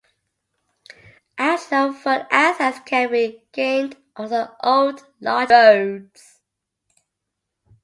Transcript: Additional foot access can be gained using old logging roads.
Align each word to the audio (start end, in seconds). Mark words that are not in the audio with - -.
Additional 1.37 1.93
foot 1.93 2.25
access 2.31 2.79
can 2.83 3.11
be 3.11 3.43
gained 3.51 3.97
using 4.17 4.47
old 4.63 5.05
logging 5.19 5.53
roads. 5.53 6.39